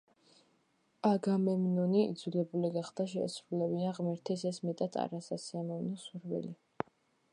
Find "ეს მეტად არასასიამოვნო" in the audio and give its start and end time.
4.53-6.01